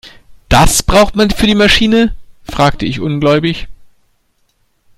[0.49, 3.67] Das braucht man für die Maschine?, fragte ich ungläubig.